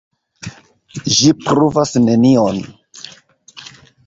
[1.15, 2.59] Ĝi pruvas nenion.